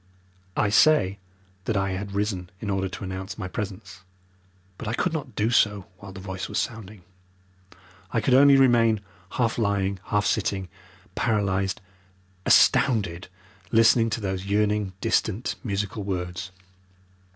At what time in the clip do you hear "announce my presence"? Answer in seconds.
3.03-3.99